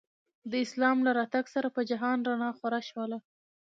[0.51, 3.17] د اسلام له راتګ سره په جهان رڼا خوره شوله.